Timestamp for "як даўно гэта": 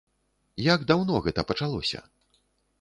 0.73-1.45